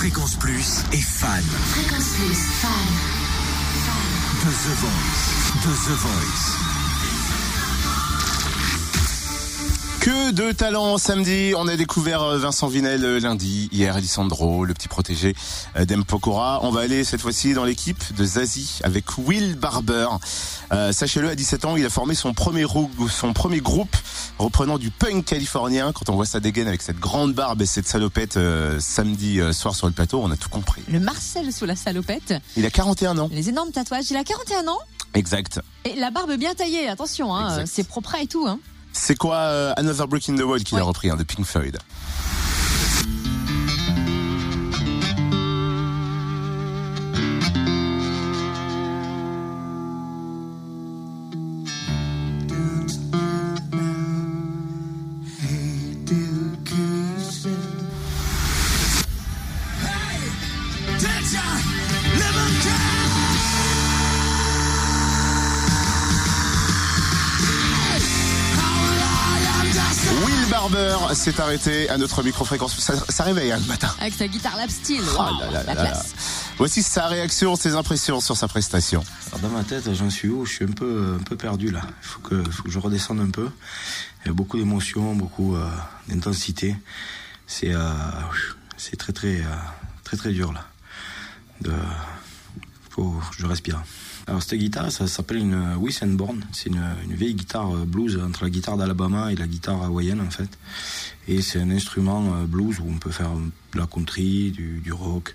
Fréquence 0.00 0.36
Plus 0.36 0.82
est 0.94 1.02
fan. 1.02 1.44
Fréquence 1.44 2.08
Plus, 2.16 2.34
fan. 2.34 2.70
De 4.40 4.50
The 4.50 4.74
Voice. 4.78 5.52
De 5.62 5.72
The 5.74 5.94
Voice. 5.98 6.80
Que 10.00 10.30
de 10.32 10.52
talent 10.52 10.96
samedi. 10.96 11.52
On 11.54 11.68
a 11.68 11.76
découvert 11.76 12.22
euh, 12.22 12.38
Vincent 12.38 12.68
Vinel 12.68 13.04
euh, 13.04 13.20
lundi, 13.20 13.68
hier 13.72 13.94
Alessandro, 13.94 14.64
le 14.64 14.72
petit 14.72 14.88
protégé 14.88 15.36
euh, 15.76 15.84
d'Empokora. 15.84 16.60
On 16.62 16.70
va 16.70 16.80
aller 16.80 17.04
cette 17.04 17.20
fois-ci 17.20 17.52
dans 17.52 17.66
l'équipe 17.66 18.02
de 18.14 18.24
Zazie 18.24 18.78
avec 18.82 19.18
Will 19.18 19.56
Barber. 19.56 20.06
Euh, 20.72 20.92
Sachez-le, 20.92 21.28
à 21.28 21.34
17 21.34 21.66
ans, 21.66 21.76
il 21.76 21.84
a 21.84 21.90
formé 21.90 22.14
son 22.14 22.32
premier, 22.32 22.64
son 23.10 23.34
premier 23.34 23.60
groupe 23.60 23.94
reprenant 24.40 24.78
du 24.78 24.90
punk 24.90 25.24
californien. 25.24 25.92
Quand 25.92 26.08
on 26.08 26.14
voit 26.14 26.26
sa 26.26 26.40
dégaine 26.40 26.68
avec 26.68 26.82
cette 26.82 26.98
grande 26.98 27.34
barbe 27.34 27.62
et 27.62 27.66
cette 27.66 27.86
salopette 27.86 28.36
euh, 28.36 28.78
samedi 28.80 29.40
soir 29.52 29.74
sur 29.74 29.86
le 29.86 29.92
plateau, 29.92 30.20
on 30.22 30.30
a 30.30 30.36
tout 30.36 30.48
compris. 30.48 30.82
Le 30.88 31.00
Marcel 31.00 31.52
sous 31.52 31.66
la 31.66 31.76
salopette. 31.76 32.34
Il 32.56 32.66
a 32.66 32.70
41 32.70 33.18
ans. 33.18 33.28
Les 33.32 33.48
énormes 33.48 33.70
tatouages. 33.70 34.10
Il 34.10 34.16
a 34.16 34.24
41 34.24 34.66
ans. 34.68 34.78
Exact. 35.14 35.60
Et 35.84 35.94
la 35.96 36.10
barbe 36.10 36.34
bien 36.36 36.54
taillée, 36.54 36.88
attention, 36.88 37.34
hein, 37.34 37.64
c'est 37.66 37.86
propre 37.86 38.14
et 38.16 38.26
tout. 38.26 38.46
Hein. 38.46 38.60
C'est 38.92 39.16
quoi 39.16 39.36
euh, 39.36 39.72
Another 39.76 40.08
Brick 40.08 40.28
in 40.28 40.36
the 40.36 40.42
Wall 40.42 40.62
qu'il 40.62 40.78
a 40.78 40.82
repris 40.82 41.10
hein, 41.10 41.16
de 41.16 41.22
Pink 41.22 41.46
Floyd? 41.46 41.78
Barber 70.60 71.14
s'est 71.14 71.40
arrêté 71.40 71.88
à 71.88 71.96
notre 71.96 72.22
micro-fréquence. 72.22 72.78
Ça, 72.78 73.24
réveille 73.24 73.50
hein, 73.50 73.58
le 73.58 73.66
matin. 73.66 73.88
Avec 73.98 74.12
sa 74.12 74.28
guitare 74.28 74.56
lap 74.58 74.68
steel. 74.68 75.02
Oh 75.18 75.22
la 75.52 75.74
classe. 75.74 76.14
Voici 76.58 76.82
sa 76.82 77.06
réaction, 77.06 77.56
ses 77.56 77.76
impressions 77.76 78.20
sur 78.20 78.36
sa 78.36 78.46
prestation. 78.46 79.02
dans 79.40 79.48
ma 79.48 79.64
tête, 79.64 79.90
j'en 79.94 80.10
suis 80.10 80.28
où? 80.28 80.44
Je 80.44 80.52
suis 80.52 80.64
un 80.66 80.72
peu, 80.72 81.16
un 81.18 81.22
peu 81.22 81.36
perdu 81.36 81.70
là. 81.70 81.80
Il 82.02 82.06
faut 82.06 82.20
que, 82.20 82.50
faut 82.50 82.64
que 82.64 82.70
je 82.70 82.78
redescende 82.78 83.20
un 83.20 83.30
peu. 83.30 83.48
Il 84.22 84.28
y 84.28 84.30
a 84.30 84.34
beaucoup 84.34 84.58
d'émotions, 84.58 85.14
beaucoup 85.14 85.56
euh, 85.56 85.66
d'intensité. 86.08 86.76
C'est, 87.46 87.72
euh, 87.72 87.92
c'est 88.76 88.96
très, 88.96 89.14
très, 89.14 89.40
euh, 89.40 89.56
très, 90.04 90.18
très 90.18 90.32
dur 90.32 90.52
là. 90.52 90.66
De, 91.62 91.72
faut 92.90 93.12
que 93.12 93.36
je 93.38 93.46
respire. 93.46 93.82
Alors 94.26 94.42
cette 94.42 94.58
guitare, 94.58 94.92
ça 94.92 95.06
s'appelle 95.06 95.38
une 95.38 95.76
Wissenborn. 95.80 96.44
C'est 96.52 96.70
une, 96.70 96.82
une, 97.04 97.14
vieille 97.14 97.34
guitare 97.34 97.74
euh, 97.74 97.84
blues 97.84 98.20
entre 98.22 98.44
la 98.44 98.50
guitare 98.50 98.76
d'Alabama 98.76 99.32
et 99.32 99.36
la 99.36 99.46
guitare 99.46 99.82
hawaïenne 99.82 100.20
en 100.20 100.30
fait. 100.30 100.58
Et 101.28 101.42
c'est 101.42 101.60
un 101.60 101.70
instrument 101.70 102.34
euh, 102.34 102.46
blues 102.46 102.80
où 102.80 102.84
on 102.88 102.98
peut 102.98 103.10
faire 103.10 103.30
de 103.34 103.78
la 103.78 103.86
country, 103.86 104.50
du, 104.50 104.80
du 104.80 104.92
rock. 104.92 105.34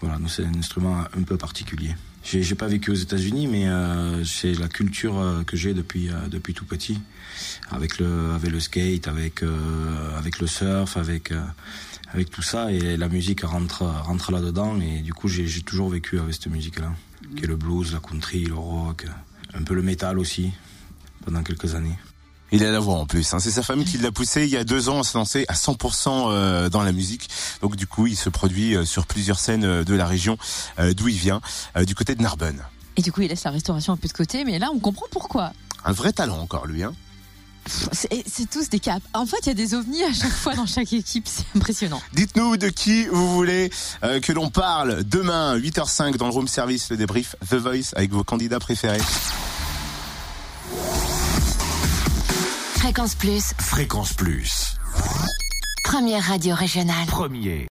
Voilà, 0.00 0.18
donc 0.18 0.30
c'est 0.30 0.44
un 0.44 0.54
instrument 0.54 1.04
un 1.16 1.22
peu 1.22 1.36
particulier. 1.36 1.94
J'ai, 2.24 2.54
pas 2.54 2.68
vécu 2.68 2.90
aux 2.90 2.94
États-Unis, 2.94 3.46
mais 3.48 3.66
euh, 3.66 4.24
c'est 4.24 4.54
la 4.54 4.68
culture 4.68 5.18
euh, 5.18 5.42
que 5.42 5.56
j'ai 5.56 5.74
depuis 5.74 6.08
depuis 6.30 6.54
tout 6.54 6.64
petit, 6.64 6.98
avec 7.70 7.98
le 7.98 8.30
avec 8.32 8.50
le 8.50 8.60
skate, 8.60 9.08
avec 9.08 9.42
avec 10.16 10.38
le 10.38 10.46
surf, 10.46 10.96
avec 10.96 11.32
avec 12.12 12.30
tout 12.30 12.42
ça. 12.42 12.70
Et 12.70 12.96
la 12.96 13.08
musique 13.08 13.42
rentre 13.42 13.82
rentre 13.82 14.30
là 14.32 14.40
dedans 14.40 14.80
et 14.80 15.00
du 15.00 15.12
coup 15.12 15.28
j'ai, 15.28 15.46
j'ai 15.46 15.62
toujours 15.62 15.90
vécu 15.90 16.18
avec 16.18 16.34
cette 16.34 16.46
musique 16.46 16.78
là 16.78 16.92
qui 17.36 17.44
est 17.44 17.46
le 17.46 17.56
blues, 17.56 17.92
la 17.92 18.00
country, 18.00 18.44
le 18.44 18.54
rock, 18.54 19.06
un 19.54 19.62
peu 19.62 19.74
le 19.74 19.82
métal 19.82 20.18
aussi, 20.18 20.52
pendant 21.24 21.42
quelques 21.42 21.74
années. 21.74 21.98
Il 22.52 22.64
a 22.64 22.70
la 22.70 22.80
voix 22.80 22.96
en 22.96 23.06
plus. 23.06 23.32
Hein. 23.32 23.38
C'est 23.40 23.50
sa 23.50 23.62
famille 23.62 23.86
qui 23.86 23.96
l'a 23.98 24.12
poussé 24.12 24.44
il 24.44 24.50
y 24.50 24.58
a 24.58 24.64
deux 24.64 24.90
ans 24.90 25.00
à 25.00 25.04
se 25.04 25.16
lancer 25.16 25.46
à 25.48 25.54
100% 25.54 26.26
euh, 26.28 26.68
dans 26.68 26.82
la 26.82 26.92
musique. 26.92 27.28
Donc 27.62 27.76
du 27.76 27.86
coup, 27.86 28.06
il 28.06 28.16
se 28.16 28.28
produit 28.28 28.76
euh, 28.76 28.84
sur 28.84 29.06
plusieurs 29.06 29.38
scènes 29.38 29.64
euh, 29.64 29.84
de 29.84 29.94
la 29.94 30.06
région 30.06 30.36
d'où 30.78 31.08
il 31.08 31.16
vient, 31.16 31.40
du 31.86 31.94
côté 31.94 32.14
de 32.14 32.22
Narbonne. 32.22 32.62
Et 32.96 33.02
du 33.02 33.12
coup, 33.12 33.22
il 33.22 33.28
laisse 33.28 33.44
la 33.44 33.50
restauration 33.50 33.92
un 33.92 33.96
peu 33.96 34.08
de 34.08 34.12
côté, 34.12 34.44
mais 34.44 34.58
là, 34.58 34.70
on 34.72 34.78
comprend 34.78 35.06
pourquoi. 35.10 35.52
Un 35.84 35.92
vrai 35.92 36.12
talent 36.12 36.38
encore, 36.38 36.66
lui. 36.66 36.82
Hein. 36.82 36.92
C'est 37.66 38.50
tous 38.50 38.68
des 38.68 38.80
caps. 38.80 39.04
En 39.14 39.26
fait, 39.26 39.38
il 39.42 39.46
y 39.46 39.50
a 39.50 39.54
des 39.54 39.74
ovnis 39.74 40.02
à 40.02 40.12
chaque 40.12 40.32
fois 40.32 40.54
dans 40.54 40.66
chaque 40.66 40.92
équipe. 40.92 41.26
C'est 41.28 41.44
impressionnant. 41.56 42.02
Dites-nous 42.12 42.56
de 42.56 42.68
qui 42.68 43.06
vous 43.06 43.34
voulez 43.34 43.70
euh, 44.02 44.20
que 44.20 44.32
l'on 44.32 44.50
parle 44.50 45.04
demain, 45.04 45.56
8h05 45.56 46.16
dans 46.16 46.26
le 46.26 46.32
room 46.32 46.48
service, 46.48 46.90
le 46.90 46.96
débrief 46.96 47.36
The 47.48 47.54
Voice 47.54 47.92
avec 47.94 48.10
vos 48.10 48.24
candidats 48.24 48.58
préférés. 48.58 49.00
Fréquence 52.82 53.14
Plus. 53.14 53.52
Fréquence 53.60 54.12
Plus. 54.12 54.76
Première 55.84 56.24
radio 56.24 56.52
régionale. 56.52 57.06
Premier. 57.06 57.60